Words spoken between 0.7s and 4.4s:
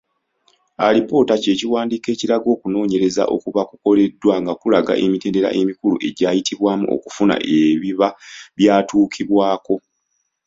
Alipoota ky’ekiwandiiko ekiraga okunoonyereza okuba kukoleddwa